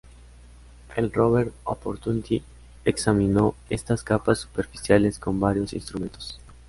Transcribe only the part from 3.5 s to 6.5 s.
estas capas superficiales con varios instrumentos.